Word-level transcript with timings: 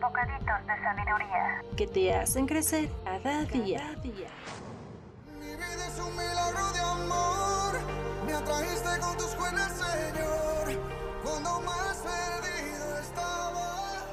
Bocaditos 0.00 0.66
de 0.66 0.74
sabiduría. 0.82 1.62
que 1.76 1.86
te 1.86 2.14
hacen 2.14 2.46
crecer 2.46 2.88
cada 3.04 3.44
día. 3.44 3.96
Mi 4.02 5.46
vida 5.46 5.86
es 5.88 5.98
un 5.98 6.12
milagro 6.12 6.72
de 6.72 6.80
amor. 6.80 7.80
Me 8.26 8.32
atrajiste 8.34 8.88
con 9.00 9.16
tus 9.16 9.36
buenas, 9.36 9.72
Señor. 9.72 10.80
Cuando 11.24 11.60
más 11.60 11.98
perdido 11.98 12.98
estaba. 12.98 14.06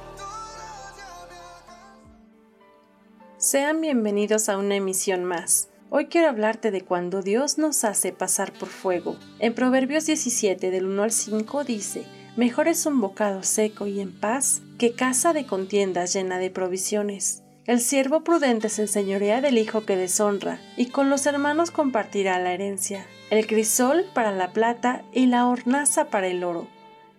Sean 3.36 3.80
bienvenidos 3.80 4.48
a 4.48 4.56
una 4.56 4.76
emisión 4.76 5.24
más. 5.24 5.68
Hoy 5.90 6.06
quiero 6.06 6.28
hablarte 6.28 6.70
de 6.70 6.80
cuando 6.80 7.22
Dios 7.22 7.58
nos 7.58 7.84
hace 7.84 8.12
pasar 8.12 8.52
por 8.52 8.68
fuego. 8.68 9.16
En 9.38 9.54
Proverbios 9.54 10.06
17 10.06 10.70
del 10.70 10.86
1 10.86 11.02
al 11.02 11.12
5 11.12 11.64
dice, 11.64 12.04
Mejor 12.36 12.66
es 12.66 12.84
un 12.84 13.00
bocado 13.00 13.44
seco 13.44 13.86
y 13.86 14.00
en 14.00 14.12
paz 14.12 14.60
que 14.76 14.92
casa 14.92 15.32
de 15.32 15.46
contiendas 15.46 16.12
llena 16.12 16.38
de 16.38 16.50
provisiones. 16.50 17.44
El 17.64 17.80
siervo 17.80 18.24
prudente 18.24 18.68
se 18.68 18.82
enseñorea 18.82 19.40
del 19.40 19.56
hijo 19.56 19.86
que 19.86 19.96
deshonra, 19.96 20.58
y 20.76 20.86
con 20.86 21.10
los 21.10 21.26
hermanos 21.26 21.70
compartirá 21.70 22.40
la 22.40 22.52
herencia. 22.52 23.06
El 23.30 23.46
crisol 23.46 24.04
para 24.14 24.32
la 24.32 24.52
plata 24.52 25.02
y 25.12 25.26
la 25.26 25.46
hornaza 25.46 26.06
para 26.06 26.26
el 26.26 26.42
oro. 26.42 26.66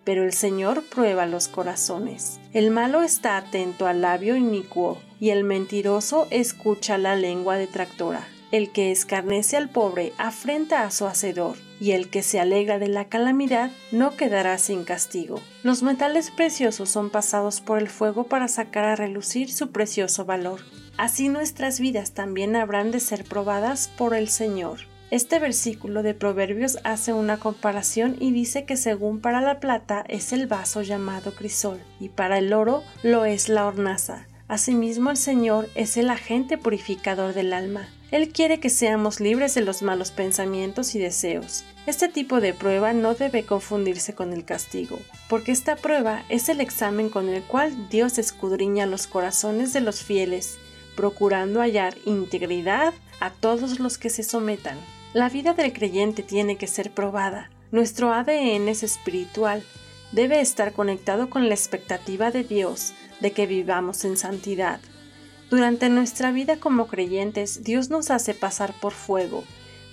Pero 0.04 0.22
el 0.22 0.34
Señor 0.34 0.84
prueba 0.84 1.24
los 1.24 1.48
corazones. 1.48 2.38
El 2.52 2.70
malo 2.70 3.02
está 3.02 3.38
atento 3.38 3.86
al 3.86 4.02
labio 4.02 4.36
inicuo, 4.36 4.98
y 5.18 5.30
el 5.30 5.44
mentiroso 5.44 6.28
escucha 6.30 6.98
la 6.98 7.16
lengua 7.16 7.56
detractora. 7.56 8.28
El 8.52 8.70
que 8.70 8.92
escarnece 8.92 9.56
al 9.56 9.68
pobre 9.68 10.12
afrenta 10.18 10.82
a 10.82 10.90
su 10.90 11.06
hacedor, 11.06 11.56
y 11.80 11.92
el 11.92 12.08
que 12.08 12.22
se 12.22 12.40
alegra 12.40 12.78
de 12.78 12.88
la 12.88 13.06
calamidad 13.06 13.70
no 13.92 14.16
quedará 14.16 14.56
sin 14.58 14.84
castigo. 14.84 15.40
Los 15.62 15.82
metales 15.82 16.30
preciosos 16.30 16.88
son 16.88 17.10
pasados 17.10 17.60
por 17.60 17.78
el 17.78 17.88
fuego 17.88 18.24
para 18.24 18.48
sacar 18.48 18.84
a 18.84 18.96
relucir 18.96 19.52
su 19.52 19.70
precioso 19.70 20.24
valor. 20.24 20.60
Así 20.96 21.28
nuestras 21.28 21.80
vidas 21.80 22.12
también 22.12 22.56
habrán 22.56 22.90
de 22.90 23.00
ser 23.00 23.24
probadas 23.24 23.90
por 23.98 24.14
el 24.14 24.28
Señor. 24.28 24.80
Este 25.10 25.38
versículo 25.38 26.02
de 26.02 26.14
Proverbios 26.14 26.78
hace 26.82 27.12
una 27.12 27.36
comparación 27.36 28.16
y 28.18 28.32
dice 28.32 28.64
que 28.64 28.76
según 28.76 29.20
para 29.20 29.40
la 29.40 29.60
plata 29.60 30.04
es 30.08 30.32
el 30.32 30.46
vaso 30.46 30.82
llamado 30.82 31.32
crisol 31.32 31.80
y 32.00 32.08
para 32.08 32.38
el 32.38 32.52
oro 32.52 32.82
lo 33.02 33.24
es 33.24 33.48
la 33.48 33.66
hornaza. 33.66 34.26
Asimismo 34.48 35.10
el 35.10 35.16
Señor 35.16 35.68
es 35.74 35.96
el 35.96 36.10
agente 36.10 36.58
purificador 36.58 37.34
del 37.34 37.52
alma. 37.52 37.88
Él 38.10 38.28
quiere 38.28 38.60
que 38.60 38.70
seamos 38.70 39.18
libres 39.18 39.54
de 39.54 39.62
los 39.62 39.82
malos 39.82 40.12
pensamientos 40.12 40.94
y 40.94 40.98
deseos. 41.00 41.64
Este 41.86 42.08
tipo 42.08 42.40
de 42.40 42.54
prueba 42.54 42.92
no 42.92 43.14
debe 43.14 43.44
confundirse 43.44 44.14
con 44.14 44.32
el 44.32 44.44
castigo, 44.44 44.98
porque 45.28 45.52
esta 45.52 45.76
prueba 45.76 46.24
es 46.28 46.48
el 46.48 46.60
examen 46.60 47.10
con 47.10 47.28
el 47.28 47.42
cual 47.42 47.88
Dios 47.88 48.18
escudriña 48.18 48.86
los 48.86 49.06
corazones 49.06 49.72
de 49.72 49.80
los 49.80 50.02
fieles, 50.02 50.58
procurando 50.94 51.60
hallar 51.60 51.96
integridad 52.04 52.94
a 53.20 53.30
todos 53.30 53.80
los 53.80 53.98
que 53.98 54.10
se 54.10 54.22
sometan. 54.22 54.78
La 55.12 55.28
vida 55.28 55.54
del 55.54 55.72
creyente 55.72 56.22
tiene 56.22 56.56
que 56.56 56.66
ser 56.66 56.92
probada. 56.92 57.50
Nuestro 57.72 58.12
ADN 58.12 58.68
es 58.68 58.82
espiritual, 58.84 59.64
debe 60.12 60.40
estar 60.40 60.72
conectado 60.72 61.28
con 61.28 61.48
la 61.48 61.54
expectativa 61.54 62.30
de 62.30 62.44
Dios 62.44 62.92
de 63.20 63.32
que 63.32 63.46
vivamos 63.46 64.04
en 64.04 64.16
santidad. 64.16 64.80
Durante 65.50 65.88
nuestra 65.88 66.32
vida 66.32 66.56
como 66.56 66.88
creyentes, 66.88 67.62
Dios 67.62 67.88
nos 67.88 68.10
hace 68.10 68.34
pasar 68.34 68.74
por 68.80 68.92
fuego 68.92 69.44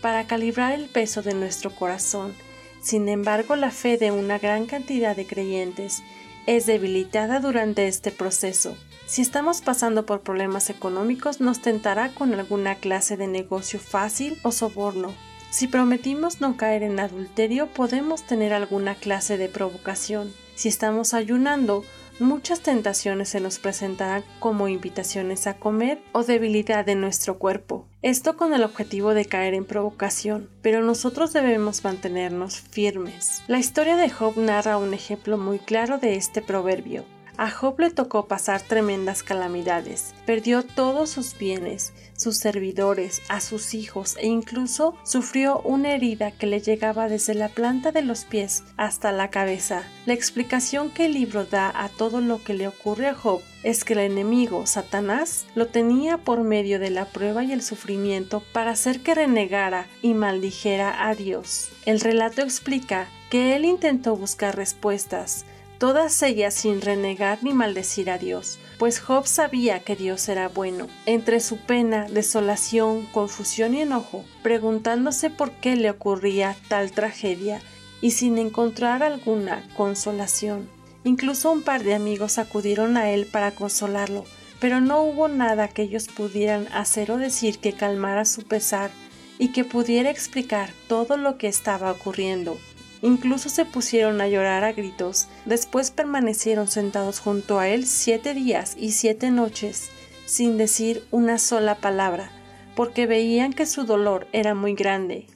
para 0.02 0.26
calibrar 0.26 0.74
el 0.74 0.88
peso 0.90 1.22
de 1.22 1.36
nuestro 1.36 1.74
corazón. 1.74 2.34
Sin 2.82 3.08
embargo, 3.08 3.56
la 3.56 3.70
fe 3.72 3.98
de 3.98 4.12
una 4.12 4.40
gran 4.40 4.66
cantidad 4.66 5.16
de 5.16 5.28
creyentes 5.28 6.02
es 6.48 6.66
debilitada 6.66 7.40
durante 7.40 7.88
este 7.88 8.12
proceso. 8.12 8.76
Si 9.06 9.22
estamos 9.22 9.62
pasando 9.62 10.06
por 10.06 10.22
problemas 10.22 10.70
económicos, 10.70 11.40
nos 11.40 11.62
tentará 11.62 12.10
con 12.10 12.34
alguna 12.34 12.76
clase 12.76 13.16
de 13.16 13.28
negocio 13.28 13.80
fácil 13.80 14.38
o 14.44 14.52
soborno. 14.52 15.14
Si 15.52 15.68
prometimos 15.68 16.42
no 16.42 16.58
caer 16.58 16.82
en 16.82 17.00
adulterio, 17.00 17.68
podemos 17.68 18.24
tener 18.24 18.54
alguna 18.54 18.96
clase 18.96 19.38
de 19.38 19.50
provocación. 19.50 20.34
Si 20.56 20.68
estamos 20.68 21.14
ayunando, 21.14 21.86
muchas 22.20 22.62
tentaciones 22.62 23.30
se 23.30 23.40
nos 23.40 23.60
presentarán 23.60 24.24
como 24.40 24.68
invitaciones 24.68 25.48
a 25.48 25.56
comer 25.56 26.00
o 26.12 26.24
debilidad 26.24 26.86
de 26.86 26.96
nuestro 26.96 27.38
cuerpo. 27.38 27.88
Esto 28.02 28.36
con 28.36 28.54
el 28.54 28.64
objetivo 28.64 29.14
de 29.14 29.26
caer 29.26 29.54
en 29.54 29.66
provocación, 29.66 30.50
pero 30.62 30.82
nosotros 30.82 31.34
debemos 31.34 31.84
mantenernos 31.84 32.60
firmes. 32.60 33.44
La 33.48 33.60
historia 33.60 33.96
de 33.96 34.10
Job 34.10 34.38
narra 34.38 34.78
un 34.78 34.94
ejemplo 34.94 35.38
muy 35.38 35.60
claro 35.60 35.98
de 35.98 36.16
este 36.16 36.42
proverbio. 36.42 37.06
A 37.36 37.50
Job 37.50 37.80
le 37.80 37.90
tocó 37.90 38.28
pasar 38.28 38.62
tremendas 38.62 39.24
calamidades, 39.24 40.14
perdió 40.26 40.64
todos 40.64 41.10
sus 41.10 41.36
bienes, 41.38 41.92
sus 42.16 42.38
servidores, 42.38 43.22
a 43.28 43.42
sus 43.42 43.74
hijos 43.74 44.16
e 44.20 44.28
incluso 44.28 44.96
sufrió 45.04 45.60
una 45.62 45.94
herida 45.94 46.30
que 46.32 46.46
le 46.46 46.62
llegaba 46.62 47.10
desde 47.10 47.34
la 47.34 47.50
planta 47.50 47.92
de 47.92 48.04
los 48.04 48.26
pies 48.26 48.64
hasta 48.78 49.12
la 49.12 49.32
cabeza. 49.32 49.84
La 50.06 50.14
explicación 50.14 50.92
que 50.92 51.06
el 51.06 51.14
libro 51.14 51.46
da 51.46 51.72
a 51.74 51.90
todo 51.90 52.22
lo 52.22 52.44
que 52.44 52.54
le 52.54 52.68
ocurre 52.68 53.08
a 53.08 53.16
Job 53.16 53.42
es 53.64 53.84
que 53.84 53.94
el 53.94 54.00
enemigo, 54.00 54.68
Satanás, 54.68 55.46
lo 55.56 55.68
tenía 55.68 56.20
por 56.20 56.44
medio 56.44 56.80
de 56.80 56.92
la 56.92 57.06
prueba 57.06 57.44
y 57.44 57.52
el 57.52 57.64
sufrimiento 57.64 58.44
para 58.54 58.72
hacer 58.72 59.02
que 59.02 59.16
renegara 59.16 59.88
y 60.02 60.14
maldijera 60.14 61.08
a 61.08 61.16
Dios. 61.16 61.70
El 61.86 62.00
relato 62.00 62.42
explica 62.42 63.08
que 63.30 63.56
él 63.56 63.66
intentó 63.66 64.16
buscar 64.16 64.56
respuestas, 64.56 65.46
todas 65.80 66.22
ellas 66.24 66.54
sin 66.54 66.82
renegar 66.82 67.40
ni 67.44 67.54
maldecir 67.54 68.10
a 68.10 68.18
Dios, 68.18 68.60
pues 68.78 69.00
Job 69.00 69.28
sabía 69.28 69.80
que 69.80 69.96
Dios 69.96 70.28
era 70.30 70.50
bueno. 70.50 70.88
Entre 71.06 71.40
su 71.40 71.58
pena, 71.58 72.08
desolación, 72.10 73.06
confusión 73.08 73.74
y 73.76 73.82
enojo, 73.82 74.26
preguntándose 74.42 75.30
por 75.30 75.52
qué 75.52 75.76
le 75.76 75.90
ocurría 75.90 76.56
tal 76.68 76.92
tragedia 76.92 77.62
y 78.02 78.12
sin 78.12 78.38
encontrar 78.38 79.04
alguna 79.04 79.64
consolación. 79.76 80.68
Incluso 81.04 81.52
un 81.52 81.64
par 81.64 81.84
de 81.84 81.94
amigos 81.94 82.38
acudieron 82.38 82.98
a 82.98 83.12
él 83.12 83.26
para 83.26 83.52
consolarlo, 83.52 84.26
pero 84.60 84.80
no 84.80 85.04
hubo 85.04 85.28
nada 85.28 85.68
que 85.68 85.82
ellos 85.82 86.08
pudieran 86.08 86.68
hacer 86.74 87.12
o 87.12 87.18
decir 87.18 87.60
que 87.60 87.74
calmara 87.74 88.26
su 88.26 88.44
pesar 88.44 88.92
y 89.38 89.50
que 89.50 89.66
pudiera 89.66 90.10
explicar 90.10 90.72
todo 90.88 91.18
lo 91.18 91.38
que 91.38 91.48
estaba 91.48 91.92
ocurriendo. 91.92 92.58
Incluso 93.04 93.50
se 93.50 93.66
pusieron 93.66 94.22
a 94.22 94.30
llorar 94.30 94.64
a 94.64 94.72
gritos. 94.72 95.28
Después 95.44 95.92
permanecieron 95.92 96.70
sentados 96.70 97.20
junto 97.20 97.60
a 97.60 97.68
él 97.68 97.86
siete 97.86 98.34
días 98.34 98.78
y 98.80 98.94
siete 98.94 99.30
noches, 99.30 99.90
sin 100.26 100.58
decir 100.58 101.04
una 101.12 101.38
sola 101.38 101.76
palabra, 101.76 102.32
porque 102.78 103.06
veían 103.06 103.52
que 103.52 103.66
su 103.66 103.84
dolor 103.84 104.26
era 104.32 104.56
muy 104.56 104.74
grande. 104.74 105.28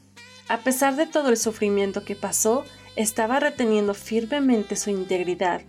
A 0.48 0.60
pesar 0.60 0.96
de 0.96 1.08
todo 1.08 1.28
el 1.28 1.36
sufrimiento 1.36 2.06
que 2.06 2.16
pasó, 2.16 2.64
estaba 2.96 3.42
reteniendo 3.42 3.94
firmemente 3.94 4.78
su 4.78 4.90
integridad. 4.90 5.62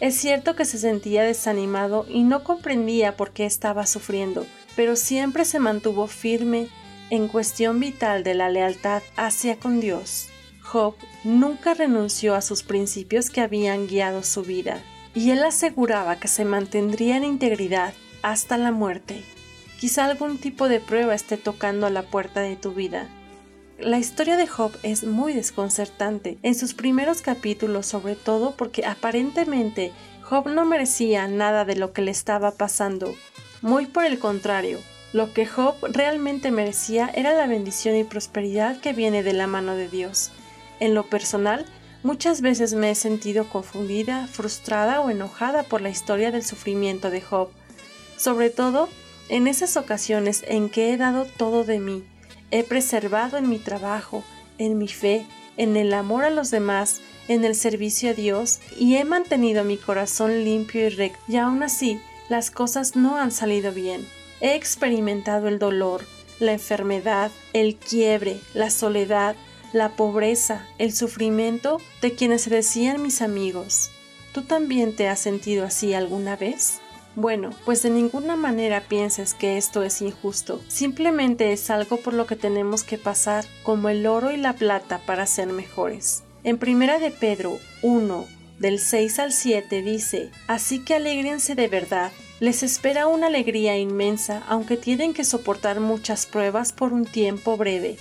Es 0.00 0.16
cierto 0.16 0.56
que 0.56 0.64
se 0.64 0.78
sentía 0.78 1.22
desanimado 1.22 2.06
y 2.08 2.24
no 2.24 2.44
comprendía 2.44 3.14
por 3.18 3.32
qué 3.32 3.44
estaba 3.44 3.86
sufriendo, 3.86 4.46
pero 4.74 4.96
siempre 4.96 5.44
se 5.44 5.58
mantuvo 5.58 6.06
firme 6.06 6.68
en 7.10 7.28
cuestión 7.28 7.78
vital 7.78 8.24
de 8.24 8.32
la 8.32 8.48
lealtad 8.48 9.02
hacia 9.16 9.58
con 9.58 9.80
Dios. 9.80 10.31
Job 10.72 10.94
nunca 11.22 11.74
renunció 11.74 12.34
a 12.34 12.40
sus 12.40 12.62
principios 12.62 13.28
que 13.28 13.42
habían 13.42 13.88
guiado 13.88 14.22
su 14.22 14.42
vida, 14.42 14.80
y 15.14 15.28
él 15.28 15.44
aseguraba 15.44 16.16
que 16.16 16.28
se 16.28 16.46
mantendría 16.46 17.18
en 17.18 17.24
integridad 17.24 17.92
hasta 18.22 18.56
la 18.56 18.72
muerte. 18.72 19.22
Quizá 19.78 20.06
algún 20.06 20.38
tipo 20.38 20.68
de 20.68 20.80
prueba 20.80 21.14
esté 21.14 21.36
tocando 21.36 21.86
a 21.86 21.90
la 21.90 22.04
puerta 22.04 22.40
de 22.40 22.56
tu 22.56 22.72
vida. 22.72 23.06
la 23.78 23.98
historia 23.98 24.38
de 24.38 24.46
Job 24.46 24.72
es 24.82 25.04
muy 25.04 25.34
desconcertante, 25.34 26.38
en 26.42 26.54
sus 26.54 26.72
primeros 26.72 27.20
capítulos 27.20 27.84
sobre 27.84 28.14
todo 28.14 28.52
porque 28.56 28.86
aparentemente 28.86 29.92
Job 30.22 30.48
no 30.48 30.64
merecía 30.64 31.28
nada 31.28 31.66
de 31.66 31.76
lo 31.76 31.92
que 31.92 32.00
le 32.00 32.12
estaba 32.12 32.52
pasando, 32.52 33.14
muy 33.60 33.84
por 33.84 34.06
el 34.06 34.18
contrario, 34.18 34.78
lo 35.12 35.34
que 35.34 35.44
Job 35.44 35.74
realmente 35.82 36.50
merecía 36.50 37.10
era 37.14 37.34
la 37.34 37.46
bendición 37.46 37.94
y 37.96 38.04
prosperidad 38.04 38.80
que 38.80 38.94
viene 38.94 39.22
de 39.22 39.34
la 39.34 39.46
mano 39.46 39.74
de 39.74 39.88
Dios. 39.88 40.30
En 40.82 40.96
lo 40.96 41.04
personal, 41.04 41.64
muchas 42.02 42.40
veces 42.40 42.74
me 42.74 42.90
he 42.90 42.96
sentido 42.96 43.48
confundida, 43.48 44.26
frustrada 44.26 45.00
o 45.00 45.10
enojada 45.10 45.62
por 45.62 45.80
la 45.80 45.90
historia 45.90 46.32
del 46.32 46.44
sufrimiento 46.44 47.08
de 47.08 47.20
Job, 47.20 47.50
sobre 48.16 48.50
todo 48.50 48.88
en 49.28 49.46
esas 49.46 49.76
ocasiones 49.76 50.44
en 50.48 50.68
que 50.68 50.92
he 50.92 50.96
dado 50.96 51.24
todo 51.24 51.62
de 51.62 51.78
mí, 51.78 52.02
he 52.50 52.64
preservado 52.64 53.36
en 53.36 53.48
mi 53.48 53.60
trabajo, 53.60 54.24
en 54.58 54.76
mi 54.76 54.88
fe, 54.88 55.24
en 55.56 55.76
el 55.76 55.94
amor 55.94 56.24
a 56.24 56.30
los 56.30 56.50
demás, 56.50 57.00
en 57.28 57.44
el 57.44 57.54
servicio 57.54 58.10
a 58.10 58.14
Dios 58.14 58.58
y 58.76 58.96
he 58.96 59.04
mantenido 59.04 59.62
mi 59.62 59.76
corazón 59.76 60.42
limpio 60.42 60.84
y 60.84 60.88
recto 60.88 61.20
y 61.28 61.36
aún 61.36 61.62
así 61.62 62.00
las 62.28 62.50
cosas 62.50 62.96
no 62.96 63.18
han 63.18 63.30
salido 63.30 63.70
bien. 63.70 64.04
He 64.40 64.56
experimentado 64.56 65.46
el 65.46 65.60
dolor, 65.60 66.04
la 66.40 66.54
enfermedad, 66.54 67.30
el 67.52 67.76
quiebre, 67.76 68.40
la 68.52 68.68
soledad, 68.70 69.36
la 69.72 69.90
pobreza, 69.90 70.66
el 70.78 70.92
sufrimiento 70.92 71.80
de 72.00 72.14
quienes 72.14 72.42
se 72.42 72.50
decían 72.50 73.02
mis 73.02 73.22
amigos. 73.22 73.90
¿Tú 74.32 74.42
también 74.42 74.94
te 74.94 75.08
has 75.08 75.20
sentido 75.20 75.64
así 75.64 75.94
alguna 75.94 76.36
vez? 76.36 76.80
Bueno, 77.14 77.50
pues 77.66 77.82
de 77.82 77.90
ninguna 77.90 78.36
manera 78.36 78.80
pienses 78.88 79.34
que 79.34 79.58
esto 79.58 79.82
es 79.82 80.00
injusto, 80.00 80.62
simplemente 80.68 81.52
es 81.52 81.68
algo 81.68 81.98
por 81.98 82.14
lo 82.14 82.26
que 82.26 82.36
tenemos 82.36 82.84
que 82.84 82.96
pasar 82.96 83.44
como 83.62 83.90
el 83.90 84.06
oro 84.06 84.30
y 84.30 84.38
la 84.38 84.54
plata 84.54 84.98
para 85.04 85.26
ser 85.26 85.48
mejores. 85.48 86.22
En 86.42 86.56
primera 86.56 86.98
de 86.98 87.10
Pedro 87.10 87.58
1, 87.82 88.26
del 88.58 88.78
6 88.78 89.18
al 89.18 89.32
7 89.32 89.82
dice, 89.82 90.30
Así 90.46 90.78
que 90.78 90.94
alégrense 90.94 91.54
de 91.54 91.68
verdad, 91.68 92.12
les 92.40 92.62
espera 92.62 93.06
una 93.06 93.26
alegría 93.26 93.76
inmensa 93.76 94.42
aunque 94.48 94.76
tienen 94.76 95.12
que 95.12 95.24
soportar 95.24 95.80
muchas 95.80 96.26
pruebas 96.26 96.72
por 96.72 96.92
un 96.92 97.04
tiempo 97.04 97.56
breve. 97.56 97.98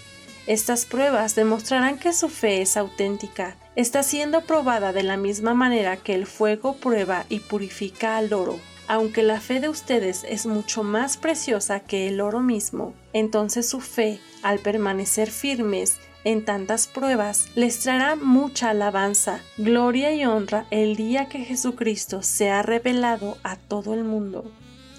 Estas 0.48 0.86
pruebas 0.86 1.36
demostrarán 1.36 1.98
que 1.98 2.14
su 2.14 2.30
fe 2.30 2.62
es 2.62 2.78
auténtica, 2.78 3.56
está 3.76 4.04
siendo 4.04 4.42
probada 4.42 4.94
de 4.94 5.04
la 5.04 5.18
misma 5.18 5.54
manera 5.54 5.98
que 5.98 6.16
el 6.16 6.26
fuego 6.26 6.76
prueba 6.78 7.26
y 7.30 7.40
purifica 7.40 8.18
al 8.18 8.34
oro 8.34 8.60
aunque 8.92 9.24
la 9.24 9.40
fe 9.40 9.62
de 9.62 9.70
ustedes 9.70 10.26
es 10.28 10.46
mucho 10.46 10.84
más 10.84 11.16
preciosa 11.16 11.80
que 11.80 12.10
el 12.10 12.20
oro 12.20 12.42
mismo, 12.42 12.94
entonces 13.14 13.70
su 13.70 13.80
fe, 13.80 14.20
al 14.44 14.60
permanecer 14.60 15.32
firmes 15.32 15.98
en 16.26 16.44
tantas 16.44 16.88
pruebas, 16.88 17.48
les 17.56 17.80
traerá 17.80 18.18
mucha 18.18 18.72
alabanza, 18.72 19.40
gloria 19.58 20.12
y 20.14 20.26
honra 20.26 20.66
el 20.72 20.98
día 20.98 21.30
que 21.30 21.40
Jesucristo 21.40 22.22
se 22.22 22.50
ha 22.50 22.64
revelado 22.64 23.38
a 23.44 23.56
todo 23.56 23.94
el 23.94 24.04
mundo. 24.04 24.52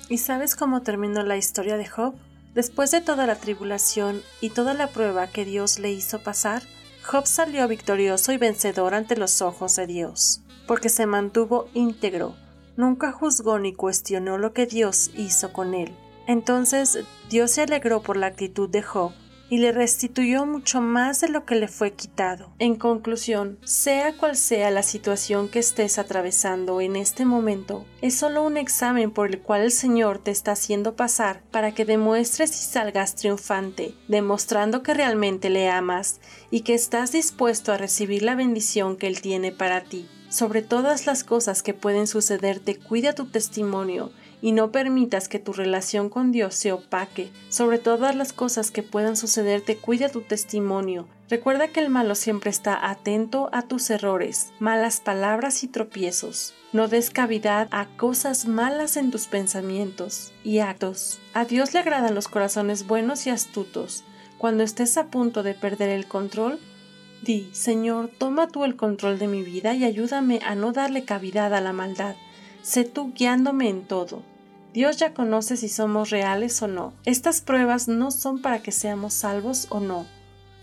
¿Y 0.08 0.16
sabes 0.16 0.56
cómo 0.56 0.80
terminó 0.80 1.22
la 1.22 1.36
historia 1.36 1.76
de 1.76 1.86
Job? 1.86 2.14
Después 2.54 2.90
de 2.90 3.00
toda 3.00 3.26
la 3.26 3.36
tribulación 3.36 4.22
y 4.40 4.50
toda 4.50 4.74
la 4.74 4.88
prueba 4.88 5.26
que 5.26 5.44
Dios 5.44 5.78
le 5.78 5.90
hizo 5.90 6.22
pasar, 6.22 6.62
Job 7.02 7.26
salió 7.26 7.66
victorioso 7.66 8.32
y 8.32 8.36
vencedor 8.36 8.94
ante 8.94 9.16
los 9.16 9.40
ojos 9.40 9.76
de 9.76 9.86
Dios, 9.86 10.42
porque 10.66 10.88
se 10.88 11.06
mantuvo 11.06 11.68
íntegro, 11.72 12.36
nunca 12.76 13.10
juzgó 13.10 13.58
ni 13.58 13.72
cuestionó 13.72 14.36
lo 14.38 14.52
que 14.52 14.66
Dios 14.66 15.10
hizo 15.16 15.52
con 15.52 15.74
él. 15.74 15.94
Entonces 16.26 16.98
Dios 17.30 17.50
se 17.50 17.62
alegró 17.62 18.02
por 18.02 18.16
la 18.16 18.26
actitud 18.26 18.68
de 18.68 18.82
Job 18.82 19.12
y 19.52 19.58
le 19.58 19.70
restituyó 19.70 20.46
mucho 20.46 20.80
más 20.80 21.20
de 21.20 21.28
lo 21.28 21.44
que 21.44 21.56
le 21.56 21.68
fue 21.68 21.92
quitado. 21.92 22.54
En 22.58 22.74
conclusión, 22.74 23.58
sea 23.64 24.16
cual 24.16 24.34
sea 24.34 24.70
la 24.70 24.82
situación 24.82 25.50
que 25.50 25.58
estés 25.58 25.98
atravesando 25.98 26.80
en 26.80 26.96
este 26.96 27.26
momento, 27.26 27.84
es 28.00 28.14
solo 28.14 28.44
un 28.44 28.56
examen 28.56 29.10
por 29.10 29.28
el 29.28 29.40
cual 29.40 29.60
el 29.60 29.70
Señor 29.70 30.20
te 30.20 30.30
está 30.30 30.52
haciendo 30.52 30.96
pasar 30.96 31.42
para 31.50 31.74
que 31.74 31.84
demuestres 31.84 32.50
y 32.52 32.64
salgas 32.64 33.14
triunfante, 33.14 33.94
demostrando 34.08 34.82
que 34.82 34.94
realmente 34.94 35.50
le 35.50 35.68
amas 35.68 36.22
y 36.50 36.62
que 36.62 36.72
estás 36.72 37.12
dispuesto 37.12 37.72
a 37.72 37.76
recibir 37.76 38.22
la 38.22 38.34
bendición 38.34 38.96
que 38.96 39.06
Él 39.06 39.20
tiene 39.20 39.52
para 39.52 39.82
ti. 39.82 40.08
Sobre 40.30 40.62
todas 40.62 41.04
las 41.04 41.24
cosas 41.24 41.62
que 41.62 41.74
pueden 41.74 42.06
sucederte, 42.06 42.78
cuida 42.78 43.12
tu 43.12 43.26
testimonio 43.26 44.12
y 44.42 44.52
no 44.52 44.72
permitas 44.72 45.28
que 45.28 45.38
tu 45.38 45.52
relación 45.52 46.10
con 46.10 46.32
Dios 46.32 46.54
se 46.54 46.72
opaque. 46.72 47.30
Sobre 47.48 47.78
todas 47.78 48.14
las 48.14 48.32
cosas 48.32 48.70
que 48.70 48.82
puedan 48.82 49.16
sucederte, 49.16 49.76
cuida 49.76 50.10
tu 50.10 50.20
testimonio. 50.20 51.06
Recuerda 51.30 51.68
que 51.68 51.80
el 51.80 51.88
malo 51.88 52.14
siempre 52.14 52.50
está 52.50 52.90
atento 52.90 53.48
a 53.52 53.62
tus 53.62 53.88
errores, 53.88 54.52
malas 54.58 55.00
palabras 55.00 55.62
y 55.62 55.68
tropiezos. 55.68 56.54
No 56.72 56.88
des 56.88 57.10
cavidad 57.10 57.68
a 57.70 57.86
cosas 57.96 58.46
malas 58.46 58.96
en 58.96 59.10
tus 59.10 59.28
pensamientos 59.28 60.32
y 60.42 60.58
actos. 60.58 61.20
A 61.32 61.44
Dios 61.44 61.72
le 61.72 61.80
agradan 61.80 62.14
los 62.14 62.28
corazones 62.28 62.86
buenos 62.86 63.26
y 63.26 63.30
astutos. 63.30 64.04
Cuando 64.38 64.64
estés 64.64 64.98
a 64.98 65.06
punto 65.06 65.42
de 65.42 65.54
perder 65.54 65.88
el 65.88 66.06
control, 66.06 66.58
Di, 67.22 67.48
Señor, 67.52 68.10
toma 68.18 68.48
tú 68.48 68.64
el 68.64 68.74
control 68.74 69.20
de 69.20 69.28
mi 69.28 69.44
vida 69.44 69.74
y 69.74 69.84
ayúdame 69.84 70.40
a 70.44 70.56
no 70.56 70.72
darle 70.72 71.04
cavidad 71.04 71.54
a 71.54 71.60
la 71.60 71.72
maldad. 71.72 72.16
Sé 72.62 72.84
tú 72.84 73.12
guiándome 73.14 73.68
en 73.68 73.84
todo. 73.84 74.24
Dios 74.72 74.96
ya 74.96 75.12
conoce 75.12 75.58
si 75.58 75.68
somos 75.68 76.08
reales 76.08 76.62
o 76.62 76.68
no. 76.68 76.94
Estas 77.04 77.42
pruebas 77.42 77.88
no 77.88 78.10
son 78.10 78.40
para 78.40 78.62
que 78.62 78.72
seamos 78.72 79.12
salvos 79.12 79.66
o 79.68 79.80
no, 79.80 80.06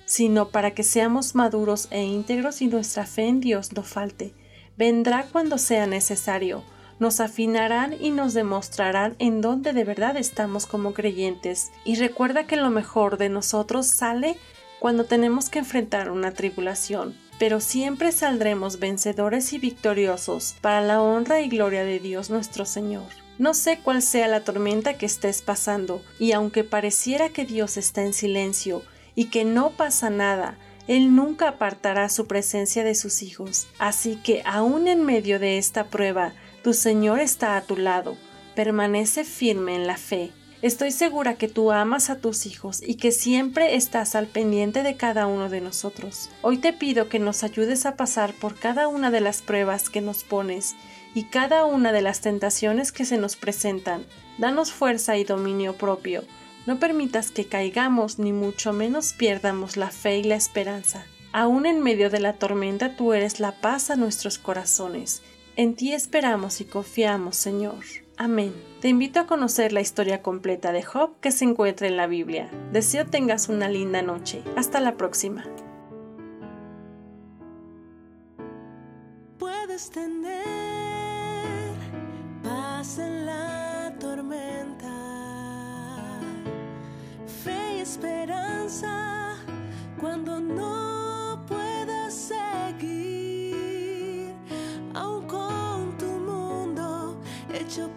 sino 0.06 0.50
para 0.50 0.72
que 0.72 0.82
seamos 0.82 1.36
maduros 1.36 1.88
e 1.92 2.04
íntegros 2.04 2.64
y 2.64 2.68
nuestra 2.68 3.06
fe 3.06 3.28
en 3.28 3.40
Dios 3.40 3.72
no 3.74 3.84
falte. 3.84 4.34
Vendrá 4.78 5.28
cuando 5.32 5.60
sea 5.60 5.86
necesario. 5.86 6.64
Nos 6.98 7.20
afinarán 7.20 7.94
y 8.00 8.10
nos 8.10 8.34
demostrarán 8.34 9.16
en 9.20 9.42
dónde 9.42 9.74
de 9.74 9.84
verdad 9.84 10.18
estamos 10.18 10.66
como 10.66 10.94
creyentes. 10.94 11.72
Y 11.86 11.96
recuerda 11.96 12.48
que 12.48 12.56
lo 12.56 12.72
mejor 12.72 13.18
de 13.18 13.30
nosotros 13.30 13.86
sale 13.86 14.38
cuando 14.80 15.04
tenemos 15.04 15.50
que 15.50 15.60
enfrentar 15.60 16.10
una 16.10 16.32
tribulación, 16.32 17.16
pero 17.38 17.60
siempre 17.60 18.12
saldremos 18.12 18.80
vencedores 18.80 19.54
y 19.54 19.60
victoriosos 19.60 20.56
para 20.62 20.82
la 20.82 21.02
honra 21.02 21.42
y 21.42 21.50
gloria 21.50 21.84
de 21.84 22.00
Dios 22.00 22.30
nuestro 22.30 22.66
Señor. 22.66 23.19
No 23.40 23.54
sé 23.54 23.80
cuál 23.84 24.02
sea 24.02 24.28
la 24.28 24.44
tormenta 24.44 24.96
que 24.96 25.06
estés 25.06 25.42
pasando, 25.42 26.04
y 26.20 26.34
aunque 26.34 26.64
pareciera 26.64 27.30
que 27.30 27.46
Dios 27.46 27.78
está 27.78 28.04
en 28.04 28.14
silencio 28.14 28.84
y 29.16 29.26
que 29.26 29.46
no 29.46 29.72
pasa 29.72 30.10
nada, 30.10 30.58
Él 30.88 31.16
nunca 31.16 31.48
apartará 31.48 32.10
su 32.10 32.28
presencia 32.28 32.84
de 32.84 32.96
sus 32.96 33.24
hijos. 33.24 33.68
Así 33.80 34.18
que 34.18 34.44
aún 34.46 34.88
en 34.88 35.06
medio 35.06 35.40
de 35.40 35.58
esta 35.58 35.86
prueba, 35.86 36.34
tu 36.64 36.74
Señor 36.74 37.20
está 37.22 37.56
a 37.58 37.62
tu 37.62 37.78
lado. 37.78 38.18
Permanece 38.56 39.24
firme 39.24 39.76
en 39.76 39.88
la 39.88 39.98
fe 39.98 40.34
Estoy 40.62 40.92
segura 40.92 41.36
que 41.36 41.48
tú 41.48 41.72
amas 41.72 42.10
a 42.10 42.18
tus 42.18 42.46
hijos 42.46 42.82
y 42.86 42.96
que 42.96 43.14
siempre 43.14 43.76
estás 43.76 44.14
al 44.14 44.28
pendiente 44.28 44.84
de 44.84 44.98
cada 44.98 45.26
uno 45.26 45.48
de 45.48 45.62
nosotros. 45.62 46.30
Hoy 46.42 46.58
te 46.58 46.74
pido 46.74 47.08
que 47.08 47.18
nos 47.18 47.46
ayudes 47.46 47.86
a 47.86 47.96
pasar 47.96 48.34
por 48.34 48.56
cada 48.56 48.90
una 48.90 49.10
de 49.10 49.22
las 49.22 49.42
pruebas 49.42 49.90
que 49.90 50.02
nos 50.02 50.26
pones 50.26 50.76
y 51.14 51.24
cada 51.24 51.66
una 51.66 51.92
de 51.92 52.02
las 52.02 52.22
tentaciones 52.22 52.92
que 52.92 53.06
se 53.06 53.18
nos 53.18 53.36
presentan. 53.36 54.06
Danos 54.38 54.72
fuerza 54.72 55.18
y 55.18 55.24
dominio 55.24 55.76
propio. 55.76 56.24
No 56.66 56.80
permitas 56.80 57.32
que 57.32 57.46
caigamos 57.46 58.20
ni 58.20 58.32
mucho 58.32 58.74
menos 58.74 59.14
pierdamos 59.14 59.78
la 59.78 59.90
fe 59.90 60.18
y 60.18 60.24
la 60.24 60.36
esperanza. 60.36 61.06
Aún 61.32 61.66
en 61.66 61.82
medio 61.82 62.10
de 62.10 62.20
la 62.20 62.34
tormenta 62.34 62.96
tú 62.96 63.14
eres 63.14 63.40
la 63.40 63.54
paz 63.54 63.90
a 63.90 63.96
nuestros 63.96 64.38
corazones. 64.38 65.22
En 65.56 65.76
ti 65.76 65.94
esperamos 65.94 66.62
y 66.62 66.66
confiamos, 66.66 67.36
Señor. 67.36 67.84
Amén. 68.18 68.54
Te 68.82 68.88
invito 68.90 69.20
a 69.20 69.28
conocer 69.28 69.74
la 69.74 69.82
historia 69.82 70.22
completa 70.22 70.72
de 70.72 70.84
Job 70.84 71.20
que 71.22 71.32
se 71.32 71.46
encuentra 71.46 71.88
en 71.88 71.98
la 71.98 72.08
Biblia. 72.08 72.50
Deseo 72.72 73.06
tengas 73.06 73.50
una 73.50 73.70
linda 73.70 74.02
noche. 74.02 74.42
Hasta 74.56 74.80
la 74.80 74.96
próxima. 74.96 75.46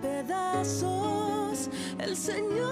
Pedazos, 0.00 1.71
el 1.99 2.17
Señor. 2.17 2.72